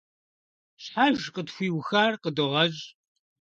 Щхьэж 0.83 1.19
къытхуиухар 1.33 2.13
къыдогъэщӀ. 2.21 2.85